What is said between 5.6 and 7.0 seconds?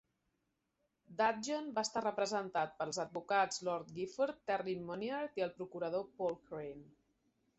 procurador Paul Crane.